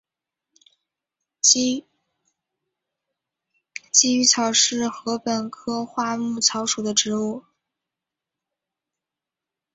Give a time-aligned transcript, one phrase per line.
[1.43, 1.85] 鲫
[4.17, 7.45] 鱼草是禾本科画眉草属的植物。